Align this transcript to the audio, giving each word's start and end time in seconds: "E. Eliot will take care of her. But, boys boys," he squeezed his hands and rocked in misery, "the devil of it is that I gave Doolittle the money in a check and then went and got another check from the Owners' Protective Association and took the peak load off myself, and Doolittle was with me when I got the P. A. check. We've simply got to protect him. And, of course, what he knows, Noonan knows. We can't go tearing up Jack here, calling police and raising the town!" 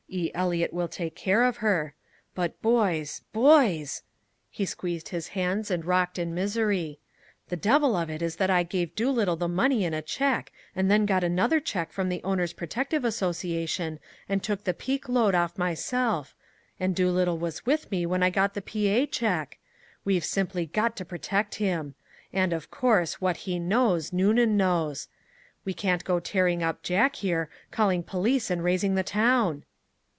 "E. 0.13 0.29
Eliot 0.35 0.73
will 0.73 0.89
take 0.89 1.15
care 1.15 1.45
of 1.45 1.57
her. 1.63 1.95
But, 2.35 2.61
boys 2.61 3.21
boys," 3.31 4.03
he 4.49 4.65
squeezed 4.65 5.07
his 5.07 5.29
hands 5.29 5.71
and 5.71 5.85
rocked 5.85 6.19
in 6.19 6.33
misery, 6.35 6.99
"the 7.47 7.55
devil 7.55 7.95
of 7.95 8.09
it 8.09 8.21
is 8.21 8.35
that 8.35 8.49
I 8.49 8.63
gave 8.63 8.93
Doolittle 8.93 9.37
the 9.37 9.47
money 9.47 9.85
in 9.85 9.93
a 9.93 10.01
check 10.01 10.51
and 10.75 10.91
then 10.91 10.99
went 11.03 11.03
and 11.03 11.07
got 11.07 11.23
another 11.23 11.61
check 11.61 11.93
from 11.93 12.09
the 12.09 12.21
Owners' 12.25 12.51
Protective 12.51 13.05
Association 13.05 14.01
and 14.27 14.43
took 14.43 14.65
the 14.65 14.73
peak 14.73 15.07
load 15.07 15.33
off 15.33 15.57
myself, 15.57 16.35
and 16.77 16.93
Doolittle 16.93 17.37
was 17.37 17.65
with 17.65 17.89
me 17.89 18.05
when 18.05 18.21
I 18.21 18.29
got 18.29 18.53
the 18.53 18.61
P. 18.61 18.89
A. 18.89 19.05
check. 19.07 19.59
We've 20.03 20.25
simply 20.25 20.65
got 20.65 20.97
to 20.97 21.05
protect 21.05 21.55
him. 21.55 21.95
And, 22.33 22.51
of 22.51 22.69
course, 22.69 23.21
what 23.21 23.37
he 23.37 23.59
knows, 23.59 24.11
Noonan 24.11 24.57
knows. 24.57 25.07
We 25.63 25.73
can't 25.73 26.03
go 26.03 26.19
tearing 26.19 26.61
up 26.61 26.83
Jack 26.83 27.15
here, 27.15 27.49
calling 27.71 28.03
police 28.03 28.51
and 28.51 28.61
raising 28.61 28.95
the 28.95 29.03
town!" 29.03 29.63